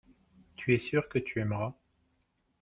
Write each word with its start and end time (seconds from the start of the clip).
tu 0.55 0.73
es 0.73 0.79
sûr 0.79 1.07
que 1.09 1.19
tu 1.19 1.39
aimeras. 1.39 1.75